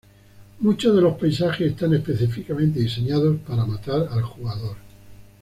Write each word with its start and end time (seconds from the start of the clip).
Muchos 0.61 0.95
de 0.95 1.01
los 1.03 1.15
paisajes 1.15 1.73
están 1.73 1.93
específicamente 1.93 2.79
diseñados 2.79 3.37
para 3.45 3.67
matar 3.67 4.07
al 4.11 4.23
jugador. 4.23 4.77